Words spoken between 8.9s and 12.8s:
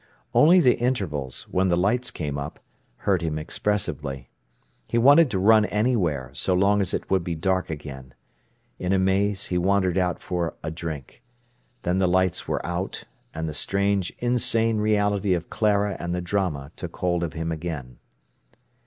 a maze, he wandered out for a drink. Then the lights were